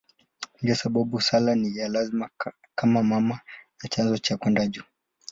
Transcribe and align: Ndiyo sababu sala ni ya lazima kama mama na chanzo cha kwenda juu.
Ndiyo 0.61 0.75
sababu 0.75 1.21
sala 1.21 1.55
ni 1.55 1.77
ya 1.77 1.87
lazima 1.87 2.29
kama 2.75 3.03
mama 3.03 3.39
na 3.83 3.89
chanzo 3.89 4.17
cha 4.17 4.37
kwenda 4.37 4.67
juu. 4.67 4.83